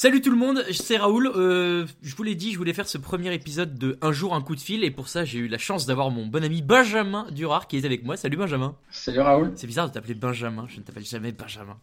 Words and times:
Salut 0.00 0.20
tout 0.20 0.30
le 0.30 0.36
monde, 0.36 0.64
c'est 0.70 0.96
Raoul. 0.96 1.26
Euh, 1.34 1.84
je 2.02 2.14
vous 2.14 2.22
l'ai 2.22 2.36
dit, 2.36 2.52
je 2.52 2.58
voulais 2.58 2.72
faire 2.72 2.86
ce 2.86 2.98
premier 2.98 3.34
épisode 3.34 3.76
de 3.76 3.98
Un 4.00 4.12
jour 4.12 4.32
un 4.32 4.40
coup 4.40 4.54
de 4.54 4.60
fil 4.60 4.84
et 4.84 4.92
pour 4.92 5.08
ça 5.08 5.24
j'ai 5.24 5.40
eu 5.40 5.48
la 5.48 5.58
chance 5.58 5.86
d'avoir 5.86 6.12
mon 6.12 6.24
bon 6.24 6.44
ami 6.44 6.62
Benjamin 6.62 7.26
Durard 7.32 7.66
qui 7.66 7.78
est 7.78 7.84
avec 7.84 8.04
moi. 8.04 8.16
Salut 8.16 8.36
Benjamin. 8.36 8.76
Salut 8.92 9.18
Raoul. 9.18 9.50
C'est 9.56 9.66
bizarre 9.66 9.88
de 9.88 9.92
t'appeler 9.92 10.14
Benjamin, 10.14 10.66
je 10.68 10.76
ne 10.76 10.82
t'appelle 10.82 11.04
jamais 11.04 11.32
Benjamin. 11.32 11.76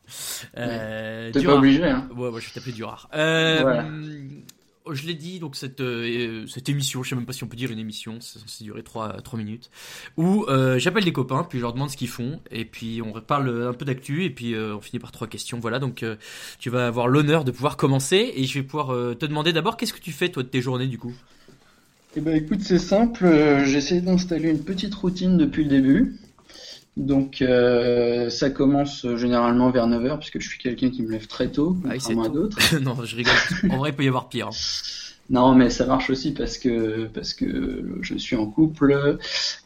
Euh, 0.55 1.29
T'es 1.33 1.43
pas 1.43 1.55
obligé 1.55 1.83
hein. 1.83 2.07
Ouais, 2.15 2.29
ouais, 2.29 2.39
je 2.39 2.47
vais 2.47 2.54
t'appeler 2.54 2.71
Durard. 2.71 3.09
Euh, 3.13 3.59
voilà 3.59 3.83
je 4.91 5.07
l'ai 5.07 5.13
dit, 5.13 5.39
donc 5.39 5.55
cette, 5.55 5.81
euh, 5.81 6.45
cette 6.47 6.70
émission, 6.70 7.04
je 7.04 7.09
sais 7.09 7.15
même 7.15 7.25
pas 7.25 7.34
si 7.34 7.43
on 7.43 7.47
peut 7.47 7.57
dire 7.57 7.71
une 7.71 7.79
émission, 7.79 8.21
ça 8.21 8.39
censé 8.39 8.63
durer 8.63 8.84
3, 8.84 9.21
3 9.21 9.39
minutes, 9.39 9.70
où 10.17 10.45
euh, 10.47 10.77
j'appelle 10.79 11.04
des 11.04 11.13
copains, 11.13 11.45
puis 11.47 11.59
je 11.59 11.63
leur 11.63 11.73
demande 11.73 11.89
ce 11.89 11.97
qu'ils 11.97 12.09
font, 12.09 12.39
et 12.52 12.65
puis 12.65 13.02
on 13.02 13.20
parle 13.21 13.67
un 13.67 13.73
peu 13.73 13.85
d'actu, 13.85 14.23
et 14.25 14.30
puis 14.30 14.53
euh, 14.53 14.75
on 14.75 14.81
finit 14.81 14.99
par 14.99 15.11
trois 15.11 15.27
questions. 15.27 15.59
Voilà, 15.59 15.80
donc 15.80 16.05
tu 16.59 16.70
vas 16.70 16.88
avoir 16.88 17.08
l'honneur 17.08 17.44
de 17.44 17.52
pouvoir 17.52 17.77
commencer, 17.77 18.34
et 18.35 18.44
je 18.44 18.59
vais 18.59 18.66
pouvoir 18.66 19.16
te 19.16 19.25
demander 19.25 19.53
d'abord, 19.53 19.77
qu'est-ce 19.77 19.94
que 19.94 19.99
tu 19.99 20.11
fais 20.11 20.30
toi 20.30 20.44
de 20.44 20.49
tes 20.49 20.61
journées 20.61 20.88
du 20.88 20.97
coup? 20.97 21.13
Eh 22.17 22.22
ben 22.22 22.36
écoute, 22.36 22.61
c'est 22.61 22.80
simple, 22.80 23.27
j'essaie 23.66 24.02
d'installer 24.02 24.49
une 24.49 24.63
petite 24.63 24.95
routine 24.95 25.38
depuis 25.38 25.63
le 25.63 25.70
début. 25.70 26.16
Donc 26.98 27.41
euh, 27.41 28.30
ça 28.30 28.49
commence 28.49 29.05
généralement 29.16 29.70
vers 29.70 29.88
9h 29.88 30.17
puisque 30.17 30.40
je 30.40 30.48
suis 30.48 30.59
quelqu'un 30.59 30.90
qui 30.90 31.03
me 31.03 31.12
lève 31.12 31.27
très 31.27 31.49
tôt, 31.49 31.76
ah, 31.86 31.90
contrairement 31.94 32.23
à 32.23 32.30
d'autres. 32.30 32.76
non, 32.81 32.95
je 33.03 33.16
rigole. 33.17 33.34
En 33.70 33.77
vrai, 33.77 33.90
il 33.90 33.95
peut 33.95 34.03
y 34.03 34.08
avoir 34.08 34.30
pire. 34.30 34.48
Hein. 34.48 34.55
Non, 35.30 35.55
mais 35.55 35.72
ça 35.72 35.88
marche 35.88 36.12
aussi 36.12 36.34
parce 36.34 36.59
que 36.59 37.08
parce 37.08 37.34
que 37.34 37.98
je 38.02 38.16
suis 38.16 38.36
en 38.36 38.45
couple 38.45 39.17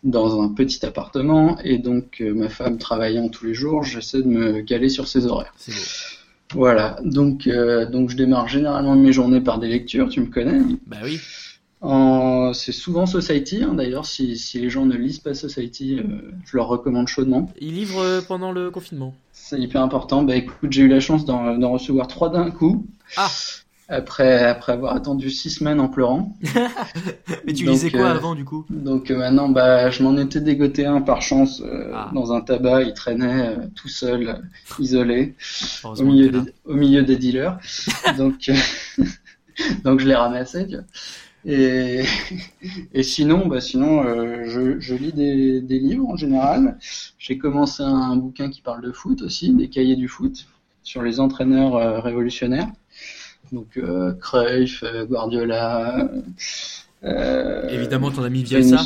dans 0.03 0.41
un 0.41 0.47
petit 0.53 0.85
appartement 0.85 1.59
et 1.59 1.79
donc 1.79 2.21
euh, 2.21 2.33
ma 2.33 2.47
femme 2.47 2.77
travaillant 2.77 3.27
tous 3.27 3.45
les 3.45 3.53
jours, 3.53 3.83
j'essaie 3.83 4.21
de 4.21 4.27
me 4.27 4.61
caler 4.61 4.87
sur 4.87 5.07
ses 5.07 5.25
horaires. 5.25 5.53
C'est. 5.57 5.73
Voilà, 6.53 6.97
donc 7.03 7.45
euh, 7.45 7.85
donc 7.85 8.09
je 8.09 8.15
démarre 8.15 8.47
généralement 8.47 8.95
mes 8.95 9.11
journées 9.11 9.41
par 9.41 9.59
des 9.59 9.67
lectures, 9.67 10.07
tu 10.07 10.21
me 10.21 10.27
connais. 10.27 10.61
Bah 10.87 10.97
oui. 11.03 11.19
C'est 11.81 12.71
souvent 12.71 13.05
Society, 13.05 13.63
hein, 13.63 13.73
d'ailleurs, 13.73 14.05
si, 14.05 14.37
si, 14.37 14.59
les 14.59 14.69
gens 14.69 14.85
ne 14.85 14.95
lisent 14.95 15.19
pas 15.19 15.33
Society, 15.33 15.99
euh, 15.99 16.31
je 16.45 16.57
leur 16.57 16.67
recommande 16.67 17.07
chaudement. 17.07 17.51
Ils 17.61 17.73
livrent 17.73 18.01
euh, 18.01 18.21
pendant 18.21 18.51
le 18.51 18.69
confinement 18.69 19.13
C'est 19.31 19.59
hyper 19.59 19.81
important. 19.81 20.23
Bah 20.23 20.35
écoute, 20.35 20.71
j'ai 20.71 20.83
eu 20.83 20.87
la 20.87 20.99
chance 20.99 21.25
d'en 21.25 21.71
recevoir 21.71 22.07
trois 22.07 22.29
d'un 22.29 22.51
coup. 22.51 22.85
Ah 23.17 23.29
après, 23.91 24.45
après 24.45 24.73
avoir 24.73 24.95
attendu 24.95 25.31
six 25.31 25.49
semaines 25.49 25.79
en 25.79 25.87
pleurant. 25.87 26.37
Mais 27.47 27.53
tu 27.53 27.65
lisais 27.65 27.89
quoi 27.89 28.01
euh, 28.01 28.15
avant 28.15 28.35
du 28.35 28.45
coup? 28.45 28.63
Donc 28.69 29.09
maintenant, 29.09 29.49
bah, 29.49 29.89
je 29.89 30.03
m'en 30.03 30.15
étais 30.15 30.41
dégoté 30.41 30.85
un 30.85 31.01
par 31.01 31.23
chance 31.23 31.63
ah. 31.91 32.11
dans 32.13 32.31
un 32.31 32.41
tabac. 32.41 32.83
Il 32.83 32.93
traînait 32.93 33.55
tout 33.73 33.87
seul, 33.87 34.43
isolé, 34.79 35.33
au 35.83 36.03
milieu, 36.03 36.29
des, 36.29 36.53
au 36.65 36.75
milieu 36.75 37.01
des 37.01 37.15
dealers. 37.15 37.57
donc, 38.17 38.51
donc 39.83 39.99
je 39.99 40.07
l'ai 40.07 40.15
ramassé. 40.15 40.67
Tu 40.67 40.75
vois. 40.75 40.85
Et, 41.45 42.03
et 42.93 43.03
sinon, 43.03 43.47
bah 43.47 43.61
sinon, 43.61 44.03
euh, 44.03 44.43
je, 44.45 44.79
je, 44.79 44.95
lis 44.95 45.13
des, 45.13 45.61
des, 45.61 45.79
livres 45.79 46.07
en 46.07 46.17
général. 46.17 46.77
J'ai 47.17 47.37
commencé 47.37 47.83
un, 47.83 48.15
bouquin 48.15 48.49
qui 48.49 48.61
parle 48.61 48.81
de 48.81 48.91
foot 48.91 49.21
aussi, 49.21 49.53
des 49.53 49.69
cahiers 49.69 49.95
du 49.95 50.07
foot, 50.07 50.47
sur 50.83 51.01
les 51.01 51.19
entraîneurs 51.19 51.75
euh, 51.75 51.99
révolutionnaires. 51.99 52.67
Donc 53.51 53.77
euh, 53.77 54.13
Cruyff, 54.13 54.83
euh, 54.83 55.05
Guardiola. 55.05 56.09
Évidemment, 57.69 58.11
ton 58.11 58.23
ami 58.23 58.43
Bielsa. 58.43 58.81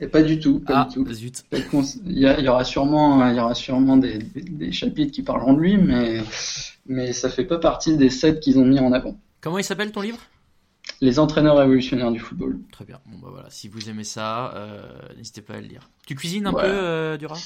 Et 0.00 0.08
pas 0.08 0.22
du 0.22 0.40
tout, 0.40 0.58
pas 0.58 0.80
ah, 0.80 0.88
du 0.88 1.04
tout. 1.04 1.12
Zut. 1.12 1.44
Il 1.52 2.18
y, 2.18 2.26
a, 2.26 2.38
il 2.38 2.44
y, 2.44 2.48
aura 2.48 2.64
sûrement, 2.64 3.28
il 3.28 3.36
y 3.36 3.40
aura 3.40 3.54
sûrement 3.54 3.96
des, 3.96 4.18
des, 4.18 4.42
des, 4.42 4.72
chapitres 4.72 5.12
qui 5.12 5.22
parleront 5.22 5.54
de 5.54 5.60
lui, 5.60 5.76
mais 5.76 6.20
mais 6.86 7.12
ça 7.12 7.30
fait 7.30 7.44
pas 7.44 7.58
partie 7.58 7.96
des 7.96 8.10
sept 8.10 8.40
qu'ils 8.40 8.58
ont 8.58 8.64
mis 8.64 8.80
en 8.80 8.92
avant. 8.92 9.16
Comment 9.40 9.58
il 9.58 9.64
s'appelle 9.64 9.92
ton 9.92 10.00
livre? 10.00 10.18
Les 11.00 11.18
entraîneurs 11.18 11.56
révolutionnaires 11.56 12.10
du 12.10 12.20
football. 12.20 12.58
Très 12.72 12.84
bien. 12.84 12.98
Bon 13.06 13.18
bah 13.18 13.28
voilà, 13.30 13.48
si 13.50 13.68
vous 13.68 13.88
aimez 13.88 14.04
ça, 14.04 14.54
euh, 14.54 14.82
n'hésitez 15.16 15.42
pas 15.42 15.54
à 15.54 15.60
le 15.60 15.66
lire. 15.66 15.90
Tu 16.06 16.14
cuisines 16.14 16.46
un 16.46 16.52
peu, 16.52 16.60
euh, 16.62 17.16
Dura? 17.16 17.36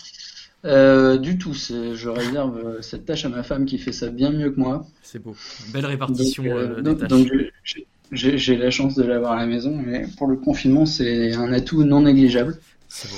Euh, 0.64 1.18
Du 1.18 1.38
tout. 1.38 1.54
Je 1.54 2.08
réserve 2.08 2.80
cette 2.82 3.04
tâche 3.06 3.24
à 3.24 3.28
ma 3.28 3.42
femme 3.42 3.64
qui 3.64 3.78
fait 3.78 3.92
ça 3.92 4.08
bien 4.10 4.30
mieux 4.30 4.50
que 4.50 4.60
moi. 4.60 4.86
C'est 5.02 5.18
beau. 5.18 5.36
Belle 5.72 5.86
répartition 5.86 6.44
donc, 6.82 6.98
des 6.98 7.08
tâches. 7.08 7.80
J'ai 8.10 8.56
la 8.56 8.70
chance 8.70 8.94
de 8.94 9.02
l'avoir 9.02 9.32
à 9.32 9.36
la 9.36 9.46
maison, 9.46 9.76
mais 9.76 10.06
pour 10.16 10.26
le 10.26 10.36
confinement, 10.36 10.86
c'est 10.86 11.34
un 11.34 11.52
atout 11.52 11.84
non 11.84 12.02
négligeable. 12.02 12.58
C'est 12.88 13.08
beau. 13.08 13.16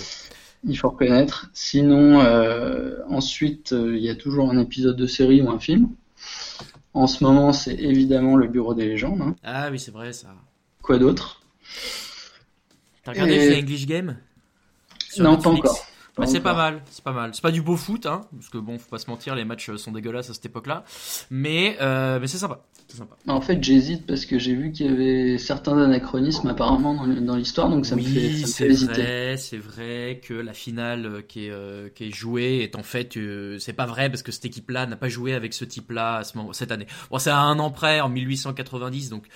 Il 0.69 0.77
faut 0.77 0.91
reconnaître. 0.91 1.51
Sinon, 1.55 2.21
ensuite, 3.09 3.73
il 3.73 3.99
y 4.01 4.11
a 4.11 4.15
toujours 4.15 4.51
un 4.51 4.59
épisode 4.59 4.97
de 4.97 5.07
série 5.07 5.41
ou 5.43 5.51
un 5.51 5.59
film. 5.61 5.89
En 6.93 7.07
ce 7.07 7.23
moment, 7.23 7.53
c'est 7.53 7.75
évidemment 7.75 8.37
le 8.37 8.49
Bureau 8.49 8.75
des 8.75 8.87
légendes. 8.87 9.23
Hein. 9.23 9.37
Ah 9.45 9.69
oui, 9.71 9.79
c'est 9.79 9.93
vrai 9.93 10.13
ça. 10.13 10.35
Quoi 10.83 10.99
d'autre? 10.99 11.43
T'as 13.05 13.13
regardé 13.13 13.55
The 13.55 13.63
English 13.63 13.87
Game? 13.87 14.17
Non, 15.19 15.37
pas 15.37 15.51
encore. 15.51 15.87
Bah, 16.17 16.27
c'est 16.27 16.41
pas 16.41 16.55
mal, 16.55 16.83
c'est 16.91 17.05
pas 17.05 17.13
mal. 17.13 17.31
C'est 17.35 17.43
pas 17.43 17.51
du 17.51 17.63
beau 17.63 17.77
foot, 17.77 18.07
hein, 18.07 18.23
parce 18.33 18.49
que 18.49 18.59
bon, 18.59 18.79
faut 18.79 18.91
pas 18.91 18.99
se 18.99 19.09
mentir, 19.09 19.35
les 19.35 19.45
matchs 19.45 19.75
sont 19.77 19.93
dégueulasses 19.93 20.31
à 20.31 20.35
cette 20.35 20.47
époque-là, 20.47 20.85
mais 21.31 21.77
euh, 21.81 22.19
mais 22.21 22.27
c'est 22.27 22.39
sympa, 22.39 22.61
sympa. 22.89 23.17
En 23.29 23.41
fait, 23.41 23.63
j'hésite 23.63 24.07
parce 24.07 24.27
que 24.27 24.39
j'ai 24.39 24.55
vu 24.55 24.73
qu'il 24.73 24.87
y 24.87 24.89
avait 24.89 25.39
certains 25.39 25.79
anachronismes 25.79 26.49
apparemment 26.49 27.07
dans, 27.07 27.37
l'histoire, 27.37 27.69
donc 27.69 27.87
ça 27.87 27.97
me 27.97 28.03
fait, 28.03 28.47
ça 28.47 28.65
me 28.65 28.71
hésiter. 28.71 29.37
C'est 29.37 29.59
vrai 29.59 30.21
que 30.23 30.35
la 30.35 30.53
finale 30.53 31.07
euh, 31.07 31.23
qui 31.23 31.47
est 31.47 31.51
euh, 31.51 31.89
qui 31.89 32.09
est 32.09 32.15
jouée 32.15 32.61
est 32.63 32.77
en 32.77 32.83
fait, 32.83 33.19
c'est 33.59 33.73
pas 33.73 33.87
vrai 33.87 34.11
parce 34.11 34.23
que 34.23 34.33
cette 34.33 34.45
équipe-là 34.45 34.87
n'a 34.87 34.97
pas 34.97 35.09
joué 35.09 35.35
avec 35.35 35.55
ce 35.55 35.65
type-là 35.65 36.17
à 36.17 36.25
ce 36.25 36.37
moment, 36.37 36.53
cette 36.53 36.73
année. 36.73 36.87
Bon, 37.11 37.19
c'est 37.19 37.31
à 37.31 37.39
un 37.39 37.59
an 37.59 37.71
près, 37.71 38.01
en 38.01 38.09
1890, 38.09 39.11
donc 39.11 39.27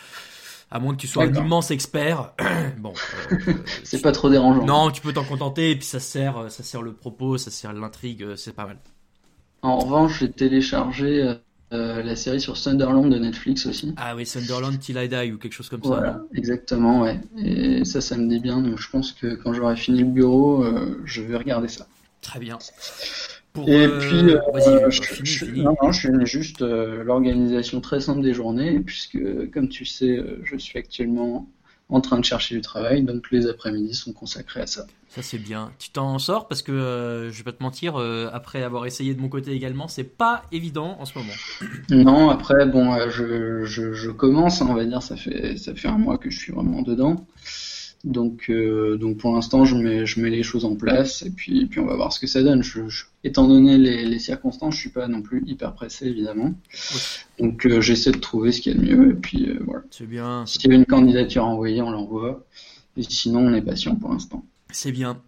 à 0.71 0.81
moins 0.81 0.95
que 0.95 1.01
tu 1.01 1.07
sois 1.07 1.25
un 1.25 1.33
immense 1.33 1.71
expert. 1.71 2.33
bon, 2.79 2.93
euh, 3.33 3.53
c'est 3.85 4.03
pas 4.03 4.13
trop 4.13 4.29
dérangeant. 4.31 4.65
Non, 4.65 4.91
tu 4.91 5.01
peux 5.01 5.13
t'en 5.13 5.25
contenter 5.25 5.71
et 5.71 5.77
puis 5.77 5.87
ça 5.87 6.01
sert, 6.01 6.39
euh, 6.39 6.49
ça 6.49 6.63
sert 6.63 6.83
le 6.83 6.93
propos, 6.93 7.39
ça 7.39 7.51
sert 7.51 7.73
l'intrigue, 7.73 8.23
euh, 8.23 8.37
c'est 8.37 8.55
pas 8.55 8.67
mal. 8.67 8.79
En 9.63 9.79
revanche, 9.79 10.21
j'ai 10.21 10.31
téléchargé 10.31 11.37
la 11.71 12.15
série 12.15 12.41
sur 12.41 12.57
Sunderland 12.57 13.11
de 13.11 13.19
Netflix 13.19 13.67
aussi. 13.67 13.95
Ah 13.97 14.15
oui, 14.15 14.27
Sunderland 14.27 14.79
Till 14.79 14.97
I 14.97 15.09
Die 15.09 15.33
ou 15.33 15.39
quelque 15.39 15.55
chose 15.55 15.69
comme 15.69 15.83
ça. 15.83 16.21
exactement, 16.35 17.01
ouais. 17.01 17.19
Et 17.43 17.85
ça, 17.85 18.01
ça 18.01 18.17
me 18.17 18.29
dit 18.29 18.39
bien. 18.39 18.61
Donc 18.61 18.79
je 18.79 18.89
pense 18.91 19.13
que 19.13 19.35
quand 19.35 19.55
j'aurai 19.55 19.75
fini 19.75 20.01
le 20.01 20.05
bureau, 20.05 20.65
je 21.05 21.23
vais 21.23 21.37
regarder 21.37 21.69
ça. 21.69 21.87
Très 22.21 22.39
bien 22.39 22.59
et 23.57 23.87
euh, 23.87 23.99
puis, 24.01 24.35
euh, 24.35 24.91
je, 24.91 25.45
non, 25.63 25.77
non, 25.81 25.93
je 25.93 26.01
finis 26.01 26.27
juste 26.27 26.63
euh, 26.63 27.05
l'organisation 27.05 27.81
très 27.81 28.01
simple 28.01 28.21
des 28.21 28.35
journées, 28.35 28.81
puisque, 28.81 29.19
comme 29.53 29.69
tu 29.69 29.85
sais, 29.85 30.21
je 30.43 30.57
suis 30.57 30.77
actuellement 30.77 31.49
en 31.89 32.01
train 32.01 32.19
de 32.19 32.25
chercher 32.25 32.57
du 32.57 32.63
travail, 32.63 33.03
donc 33.03 33.31
les 33.31 33.47
après-midi 33.47 33.95
sont 33.95 34.13
consacrés 34.13 34.63
à 34.63 34.67
ça. 34.67 34.87
Ça 35.09 35.23
c'est 35.23 35.39
bien. 35.39 35.71
Tu 35.79 35.91
t'en 35.91 36.19
sors 36.19 36.49
parce 36.49 36.63
que 36.63 37.29
je 37.31 37.37
vais 37.37 37.45
pas 37.45 37.53
te 37.53 37.63
mentir, 37.63 37.97
après 38.33 38.63
avoir 38.65 38.87
essayé 38.87 39.15
de 39.15 39.21
mon 39.21 39.29
côté 39.29 39.53
également, 39.53 39.87
c'est 39.87 40.03
pas 40.03 40.43
évident 40.51 40.97
en 40.99 41.05
ce 41.05 41.17
moment. 41.17 41.33
Non, 41.91 42.31
après 42.31 42.67
bon, 42.67 42.99
je, 43.11 43.65
je, 43.65 43.93
je, 43.93 44.11
commence, 44.11 44.63
on 44.63 44.75
va 44.75 44.85
dire, 44.85 45.03
ça 45.03 45.15
fait 45.15 45.57
ça 45.59 45.75
fait 45.75 45.89
un 45.89 45.99
mois 45.99 46.19
que 46.19 46.31
je 46.31 46.39
suis 46.39 46.53
vraiment 46.53 46.83
dedans. 46.83 47.25
Donc, 48.05 48.51
euh, 48.51 48.99
donc 48.99 49.17
pour 49.17 49.35
l'instant, 49.35 49.65
je 49.65 49.77
mets, 49.77 50.05
je 50.05 50.21
mets 50.21 50.29
les 50.29 50.43
choses 50.43 50.67
en 50.67 50.77
place 50.77 51.23
et 51.23 51.31
puis, 51.31 51.65
puis 51.67 51.81
on 51.81 51.87
va 51.87 51.97
voir 51.97 52.13
ce 52.13 52.21
que 52.21 52.27
ça 52.27 52.43
donne. 52.43 52.63
Je, 52.63 52.81
étant 53.25 53.49
donné 53.49 53.79
les, 53.79 54.05
les, 54.05 54.19
circonstances, 54.19 54.75
je 54.75 54.81
suis 54.81 54.91
pas 54.91 55.09
non 55.09 55.23
plus 55.23 55.43
hyper 55.47 55.73
pressé 55.73 56.07
évidemment. 56.07 56.53
Donc 57.39 57.65
euh, 57.65 57.81
j'essaie 57.81 58.13
de 58.13 58.19
trouver 58.19 58.53
ce 58.53 58.61
qu'il 58.61 58.77
y 58.77 58.77
a 58.77 58.79
de 58.79 58.85
mieux 58.85 59.11
et 59.13 59.15
puis 59.15 59.49
euh, 59.49 59.59
voilà. 59.65 59.83
C'est 59.91 60.07
bien. 60.07 60.45
S'il 60.47 60.71
y 60.71 60.75
a 60.75 60.77
une 60.77 60.85
candidature 60.85 61.47
envoyée, 61.47 61.81
on 61.81 61.91
l'envoie. 61.91 62.45
Et 62.97 63.03
sinon, 63.03 63.41
on 63.41 63.55
est 63.55 63.63
patient 63.63 63.97
pour 63.97 64.13
l'instant. 64.13 64.45
C'est 64.71 64.93
bien. 64.93 65.21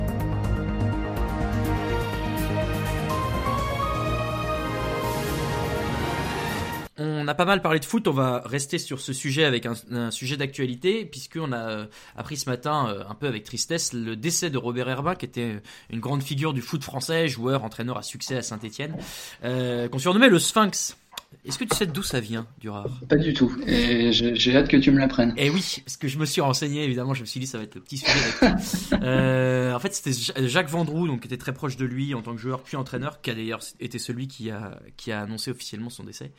On 6.98 7.28
a 7.28 7.34
pas 7.34 7.44
mal 7.44 7.60
parlé 7.60 7.78
de 7.78 7.84
foot, 7.84 8.08
on 8.08 8.12
va 8.12 8.42
rester 8.44 8.78
sur 8.78 9.00
ce 9.00 9.12
sujet 9.12 9.44
avec 9.44 9.66
un, 9.66 10.10
sujet 10.10 10.36
d'actualité, 10.36 11.04
puisqu'on 11.04 11.52
a 11.52 11.70
euh, 11.70 11.86
appris 12.16 12.36
ce 12.36 12.48
matin, 12.48 12.88
euh, 12.88 13.04
un 13.08 13.14
peu 13.14 13.26
avec 13.26 13.44
tristesse, 13.44 13.92
le 13.92 14.16
décès 14.16 14.50
de 14.50 14.58
Robert 14.58 14.88
Herbin, 14.88 15.14
qui 15.14 15.26
était 15.26 15.60
une 15.90 16.00
grande 16.00 16.22
figure 16.22 16.54
du 16.54 16.62
foot 16.62 16.82
français, 16.82 17.28
joueur, 17.28 17.64
entraîneur 17.64 17.98
à 17.98 18.02
succès 18.02 18.36
à 18.36 18.42
Saint-Etienne, 18.42 18.96
euh, 19.44 19.88
qu'on 19.88 19.98
surnommait 19.98 20.28
le 20.28 20.38
Sphinx. 20.38 20.96
Est-ce 21.44 21.58
que 21.58 21.64
tu 21.64 21.76
sais 21.76 21.86
d'où 21.86 22.02
ça 22.02 22.18
vient, 22.18 22.46
Durard? 22.58 22.88
Pas 23.08 23.16
du 23.16 23.32
tout. 23.32 23.56
Et 23.66 24.10
j'ai 24.12 24.56
hâte 24.56 24.68
que 24.68 24.76
tu 24.76 24.90
me 24.90 24.98
l'apprennes. 24.98 25.32
Et 25.36 25.46
eh 25.46 25.50
oui, 25.50 25.82
parce 25.84 25.96
que 25.96 26.08
je 26.08 26.18
me 26.18 26.24
suis 26.24 26.40
renseigné, 26.40 26.82
évidemment, 26.82 27.14
je 27.14 27.20
me 27.20 27.26
suis 27.26 27.38
dit 27.38 27.46
ça 27.46 27.58
va 27.58 27.64
être 27.64 27.76
le 27.76 27.80
petit 27.80 27.98
sujet. 27.98 28.12
euh, 29.02 29.72
en 29.72 29.78
fait, 29.78 29.94
c'était 29.94 30.12
Jacques 30.48 30.68
Vendroux, 30.68 31.06
donc 31.06 31.20
qui 31.20 31.26
était 31.28 31.36
très 31.36 31.52
proche 31.52 31.76
de 31.76 31.84
lui 31.84 32.14
en 32.14 32.22
tant 32.22 32.34
que 32.34 32.40
joueur 32.40 32.62
puis 32.62 32.76
entraîneur, 32.76 33.20
qui 33.20 33.30
a 33.30 33.34
d'ailleurs 33.34 33.60
été 33.78 33.98
celui 33.98 34.26
qui 34.26 34.50
a 34.50 34.80
qui 34.96 35.12
a 35.12 35.22
annoncé 35.22 35.52
officiellement 35.52 35.90
son 35.90 36.02
décès. 36.02 36.32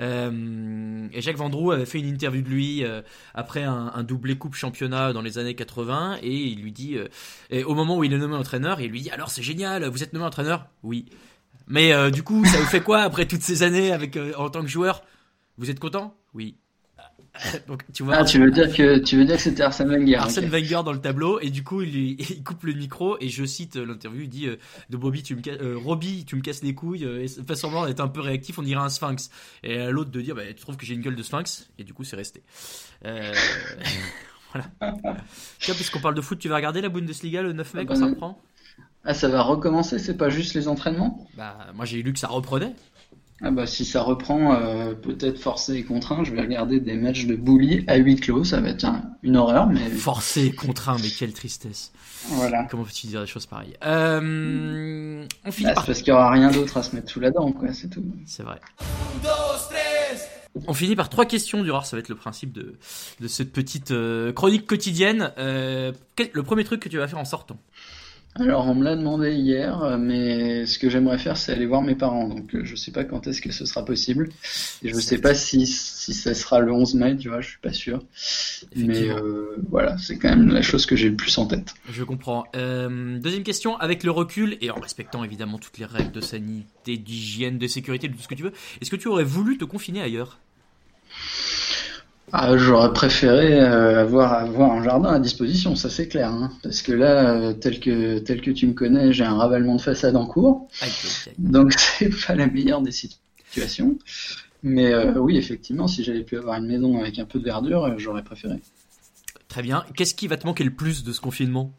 Euh, 0.00 1.08
et 1.12 1.20
Jacques 1.20 1.36
Vendroux 1.36 1.72
avait 1.72 1.86
fait 1.86 1.98
une 1.98 2.06
interview 2.06 2.42
de 2.42 2.48
lui 2.48 2.84
euh, 2.84 3.02
après 3.34 3.64
un, 3.64 3.90
un, 3.94 4.02
doublé 4.04 4.36
coupe 4.36 4.54
championnat 4.54 5.12
dans 5.12 5.22
les 5.22 5.38
années 5.38 5.54
80 5.54 6.18
et 6.22 6.32
il 6.32 6.62
lui 6.62 6.72
dit, 6.72 6.96
euh, 6.96 7.08
et 7.50 7.64
au 7.64 7.74
moment 7.74 7.96
où 7.96 8.04
il 8.04 8.12
est 8.12 8.18
nommé 8.18 8.36
entraîneur, 8.36 8.80
il 8.80 8.90
lui 8.90 9.02
dit 9.02 9.10
alors 9.10 9.30
c'est 9.30 9.42
génial, 9.42 9.84
vous 9.86 10.02
êtes 10.02 10.12
nommé 10.12 10.24
entraîneur? 10.24 10.66
Oui. 10.82 11.06
Mais 11.66 11.92
euh, 11.92 12.10
du 12.10 12.22
coup, 12.22 12.44
ça 12.44 12.58
vous 12.58 12.66
fait 12.66 12.82
quoi 12.82 13.02
après 13.02 13.26
toutes 13.26 13.42
ces 13.42 13.62
années 13.62 13.92
avec 13.92 14.16
euh, 14.16 14.32
en 14.36 14.50
tant 14.50 14.62
que 14.62 14.68
joueur? 14.68 15.02
Vous 15.58 15.70
êtes 15.70 15.80
content? 15.80 16.14
Oui. 16.34 16.56
Donc, 17.66 17.82
tu 17.92 18.02
vois, 18.02 18.16
ah, 18.16 18.24
tu 18.24 18.38
veux 18.38 18.50
dire 18.50 18.72
que 18.74 18.98
tu 18.98 19.16
veux 19.16 19.24
dire 19.24 19.36
que 19.36 19.42
c'était 19.42 19.62
Arsène 19.62 19.88
Wenger. 19.88 20.16
Arsène 20.16 20.50
Wenger 20.50 20.82
dans 20.84 20.92
le 20.92 21.00
tableau 21.00 21.40
et 21.40 21.48
du 21.48 21.64
coup 21.64 21.80
il, 21.80 22.20
il 22.30 22.44
coupe 22.44 22.64
le 22.64 22.74
micro 22.74 23.16
et 23.20 23.28
je 23.28 23.44
cite 23.44 23.76
l'interview, 23.76 24.22
il 24.22 24.28
dit 24.28 24.46
euh, 24.46 24.56
de 24.90 24.96
Bobby 24.96 25.22
tu 25.22 25.34
me 25.34 25.42
euh, 25.48 25.78
Robbie 25.78 26.24
tu 26.26 26.36
me 26.36 26.42
casses 26.42 26.62
les 26.62 26.74
couilles 26.74 27.04
euh, 27.04 27.22
et 27.22 27.28
fait 27.28 27.54
semblant 27.54 27.86
d'être 27.86 28.00
un 28.00 28.08
peu 28.08 28.20
réactif, 28.20 28.58
on 28.58 28.62
dirait 28.62 28.82
un 28.82 28.90
sphinx. 28.90 29.30
Et 29.62 29.78
à 29.78 29.90
l'autre 29.90 30.10
de 30.10 30.20
dire 30.20 30.34
bah, 30.34 30.42
tu 30.48 30.60
trouves 30.60 30.76
que 30.76 30.84
j'ai 30.84 30.94
une 30.94 31.00
gueule 31.00 31.16
de 31.16 31.22
sphinx? 31.22 31.70
Et 31.78 31.84
du 31.84 31.94
coup 31.94 32.04
c'est 32.04 32.16
resté. 32.16 32.42
Euh, 33.06 33.32
voilà. 34.52 34.66
puisqu'on 35.58 36.00
parle 36.00 36.14
de 36.14 36.20
foot, 36.20 36.38
tu 36.38 36.48
vas 36.48 36.56
regarder 36.56 36.82
la 36.82 36.90
Bundesliga 36.90 37.40
le 37.40 37.54
9 37.54 37.74
mai 37.74 37.86
quand 37.86 37.96
ça 37.96 38.06
reprend? 38.06 38.38
Ah 39.04 39.14
ça 39.14 39.28
va 39.28 39.42
recommencer, 39.42 39.98
c'est 39.98 40.16
pas 40.16 40.28
juste 40.28 40.54
les 40.54 40.68
entraînements? 40.68 41.26
Bah 41.36 41.56
moi 41.74 41.84
j'ai 41.84 42.02
lu 42.02 42.12
que 42.12 42.18
ça 42.18 42.28
reprenait. 42.28 42.74
Ah 43.44 43.50
bah 43.50 43.66
si 43.66 43.84
ça 43.84 44.02
reprend, 44.02 44.54
euh, 44.54 44.94
peut-être 44.94 45.36
forcé 45.36 45.74
et 45.74 45.82
contraint, 45.82 46.22
je 46.22 46.32
vais 46.32 46.40
regarder 46.40 46.78
des 46.78 46.94
matchs 46.94 47.26
de 47.26 47.34
bully 47.34 47.84
à 47.88 47.96
huis 47.96 48.14
clos, 48.14 48.44
ça 48.44 48.60
va 48.60 48.68
être 48.68 48.86
une 49.24 49.36
horreur, 49.36 49.66
mais... 49.66 49.90
Forcé 49.90 50.44
et 50.46 50.52
contraint, 50.52 50.96
mais 51.02 51.08
quelle 51.08 51.32
tristesse. 51.32 51.90
Voilà. 52.28 52.68
Comment 52.70 52.84
peux-tu 52.84 53.08
dire 53.08 53.20
des 53.20 53.26
choses 53.26 53.46
pareilles? 53.46 53.76
Euh, 53.84 55.26
On 55.44 55.50
finit 55.50 55.72
bah, 55.74 55.82
parce 55.84 56.02
qu'il 56.02 56.12
n'y 56.12 56.16
aura 56.16 56.30
rien 56.30 56.52
d'autre 56.52 56.76
à 56.76 56.84
se 56.84 56.94
mettre 56.94 57.10
sous 57.10 57.18
la 57.18 57.32
dent, 57.32 57.50
quoi, 57.50 57.72
c'est 57.72 57.88
tout. 57.88 58.04
C'est 58.26 58.44
vrai. 58.44 58.60
On 60.68 60.74
finit 60.74 60.94
par 60.94 61.08
trois 61.08 61.24
questions, 61.24 61.64
Durard, 61.64 61.84
ça 61.84 61.96
va 61.96 62.00
être 62.00 62.10
le 62.10 62.14
principe 62.14 62.52
de, 62.52 62.78
de 63.18 63.26
cette 63.26 63.52
petite 63.52 63.90
euh, 63.90 64.32
chronique 64.32 64.68
quotidienne. 64.68 65.32
le 65.36 65.92
premier 66.44 66.62
truc 66.62 66.80
que 66.80 66.88
tu 66.88 66.98
vas 66.98 67.08
faire 67.08 67.18
en 67.18 67.24
sortant? 67.24 67.58
Alors, 68.34 68.66
on 68.66 68.74
me 68.74 68.82
l'a 68.82 68.96
demandé 68.96 69.34
hier, 69.34 69.98
mais 69.98 70.64
ce 70.64 70.78
que 70.78 70.88
j'aimerais 70.88 71.18
faire, 71.18 71.36
c'est 71.36 71.52
aller 71.52 71.66
voir 71.66 71.82
mes 71.82 71.94
parents. 71.94 72.28
Donc, 72.28 72.54
euh, 72.54 72.64
je 72.64 72.76
sais 72.76 72.90
pas 72.90 73.04
quand 73.04 73.26
est-ce 73.26 73.42
que 73.42 73.52
ce 73.52 73.66
sera 73.66 73.84
possible. 73.84 74.30
Et 74.82 74.88
je 74.88 74.94
sais 74.94 75.18
pas 75.18 75.34
si, 75.34 75.66
si 75.66 76.14
ça 76.14 76.32
sera 76.32 76.60
le 76.60 76.72
11 76.72 76.94
mai, 76.94 77.16
tu 77.18 77.28
vois, 77.28 77.42
je 77.42 77.50
suis 77.50 77.58
pas 77.58 77.74
sûr. 77.74 78.02
Mais 78.74 79.10
euh, 79.10 79.56
voilà, 79.68 79.98
c'est 79.98 80.16
quand 80.16 80.30
même 80.30 80.48
la 80.48 80.62
chose 80.62 80.86
que 80.86 80.96
j'ai 80.96 81.10
le 81.10 81.16
plus 81.16 81.36
en 81.36 81.46
tête. 81.46 81.74
Je 81.90 82.04
comprends. 82.04 82.44
Euh, 82.56 83.18
deuxième 83.18 83.42
question, 83.42 83.76
avec 83.76 84.02
le 84.02 84.10
recul 84.10 84.56
et 84.62 84.70
en 84.70 84.80
respectant 84.80 85.24
évidemment 85.24 85.58
toutes 85.58 85.76
les 85.76 85.84
règles 85.84 86.12
de 86.12 86.22
sanité, 86.22 86.96
d'hygiène, 86.96 87.58
de 87.58 87.66
sécurité, 87.66 88.08
de 88.08 88.14
tout 88.14 88.22
ce 88.22 88.28
que 88.28 88.34
tu 88.34 88.44
veux, 88.44 88.52
est-ce 88.80 88.90
que 88.90 88.96
tu 88.96 89.08
aurais 89.08 89.24
voulu 89.24 89.58
te 89.58 89.64
confiner 89.66 90.00
ailleurs? 90.00 90.38
Ah, 92.34 92.56
j'aurais 92.56 92.92
préféré 92.94 93.60
euh, 93.60 94.00
avoir, 94.00 94.32
avoir 94.32 94.72
un 94.72 94.82
jardin 94.82 95.10
à 95.10 95.18
disposition, 95.18 95.76
ça 95.76 95.90
c'est 95.90 96.08
clair. 96.08 96.30
Hein. 96.30 96.50
parce 96.62 96.80
que 96.80 96.92
là, 96.92 97.34
euh, 97.34 97.52
tel 97.52 97.78
que 97.78 98.18
tel 98.20 98.40
que 98.40 98.50
tu 98.50 98.66
me 98.66 98.72
connais, 98.72 99.12
j'ai 99.12 99.24
un 99.24 99.36
ravalement 99.36 99.76
de 99.76 99.82
façade 99.82 100.16
en 100.16 100.26
cours. 100.26 100.68
Donc 101.36 101.72
c'est 101.76 102.10
pas 102.26 102.34
la 102.34 102.46
meilleure 102.46 102.80
des 102.80 102.92
situations. 102.92 103.98
Mais 104.62 104.92
euh, 104.92 105.18
oui, 105.18 105.36
effectivement, 105.36 105.86
si 105.86 106.04
j'avais 106.04 106.22
pu 106.22 106.38
avoir 106.38 106.56
une 106.56 106.66
maison 106.66 106.98
avec 107.00 107.18
un 107.18 107.26
peu 107.26 107.38
de 107.38 107.44
verdure, 107.44 107.98
j'aurais 107.98 108.22
préféré. 108.22 108.60
Très 109.48 109.60
bien. 109.60 109.84
Qu'est-ce 109.94 110.14
qui 110.14 110.26
va 110.26 110.38
te 110.38 110.46
manquer 110.46 110.64
le 110.64 110.70
plus 110.70 111.04
de 111.04 111.12
ce 111.12 111.20
confinement? 111.20 111.70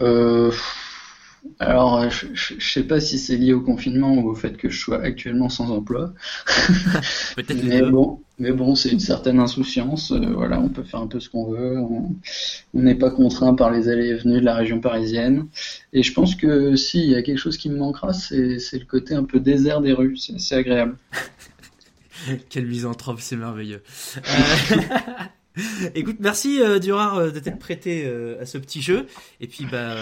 Euh, 0.00 0.50
alors, 1.58 1.98
euh, 1.98 2.08
je, 2.10 2.54
ne 2.54 2.60
sais 2.60 2.82
pas 2.82 3.00
si 3.00 3.18
c'est 3.18 3.36
lié 3.36 3.52
au 3.52 3.60
confinement 3.60 4.14
ou 4.14 4.28
au 4.28 4.34
fait 4.34 4.56
que 4.56 4.68
je 4.68 4.78
sois 4.78 5.02
actuellement 5.02 5.48
sans 5.48 5.70
emploi. 5.70 6.12
Peut-être 7.36 7.64
mais 7.64 7.82
bon, 7.82 8.20
mais 8.38 8.52
bon, 8.52 8.74
c'est 8.74 8.90
une 8.90 9.00
certaine 9.00 9.38
insouciance. 9.40 10.12
Euh, 10.12 10.32
voilà, 10.34 10.60
on 10.60 10.68
peut 10.68 10.82
faire 10.82 11.00
un 11.00 11.06
peu 11.06 11.20
ce 11.20 11.28
qu'on 11.28 11.50
veut. 11.50 11.76
On 11.78 12.14
n'est 12.74 12.94
pas 12.94 13.10
contraint 13.10 13.54
par 13.54 13.70
les 13.70 13.88
allées 13.88 14.08
et 14.08 14.14
venues 14.14 14.40
de 14.40 14.44
la 14.44 14.54
région 14.54 14.80
parisienne. 14.80 15.46
Et 15.92 16.02
je 16.02 16.12
pense 16.12 16.34
que 16.34 16.76
s'il 16.76 17.10
y 17.10 17.14
a 17.14 17.22
quelque 17.22 17.38
chose 17.38 17.56
qui 17.56 17.70
me 17.70 17.76
manquera, 17.76 18.12
c'est 18.12 18.58
le 18.72 18.86
côté 18.86 19.14
un 19.14 19.24
peu 19.24 19.40
désert 19.40 19.80
des 19.80 19.92
rues. 19.92 20.16
C'est 20.16 20.34
assez 20.34 20.54
agréable. 20.54 20.96
Quelle 22.50 22.66
misanthrope, 22.66 23.20
c'est 23.20 23.36
merveilleux. 23.36 23.82
Euh, 24.18 24.20
Écoute, 25.94 26.16
merci 26.20 26.60
euh, 26.60 26.78
Durard 26.78 27.16
euh, 27.16 27.30
de 27.30 27.38
t'être 27.38 27.58
prêté 27.58 28.04
euh, 28.06 28.40
à 28.40 28.46
ce 28.46 28.58
petit 28.58 28.82
jeu. 28.82 29.06
Et 29.40 29.46
puis, 29.46 29.66
bah, 29.70 29.96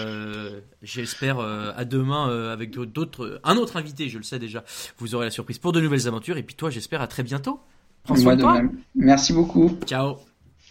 j'espère 0.81 1.39
à 1.39 1.85
demain 1.85 2.51
avec 2.51 2.71
d'autres, 2.71 3.39
un 3.43 3.55
autre 3.57 3.77
invité, 3.77 4.09
je 4.09 4.17
le 4.17 4.23
sais 4.23 4.39
déjà. 4.39 4.63
Vous 4.97 5.15
aurez 5.15 5.25
la 5.25 5.31
surprise 5.31 5.57
pour 5.57 5.71
de 5.71 5.81
nouvelles 5.81 6.07
aventures. 6.07 6.37
Et 6.37 6.43
puis 6.43 6.55
toi, 6.55 6.69
j'espère 6.69 7.01
à 7.01 7.07
très 7.07 7.23
bientôt. 7.23 7.59
Prends 8.03 8.15
soin 8.15 8.35
de 8.35 8.41
toi. 8.41 8.61
Merci 8.95 9.33
beaucoup. 9.33 9.77
Ciao. 9.85 10.17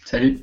Salut. 0.05 0.39